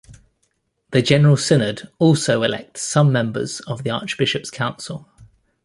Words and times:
The 0.89 1.03
General 1.03 1.37
Synod 1.37 1.91
also 1.99 2.41
elects 2.41 2.81
some 2.81 3.11
members 3.11 3.59
of 3.67 3.83
the 3.83 3.91
Archbishops' 3.91 4.49
Council. 4.49 5.07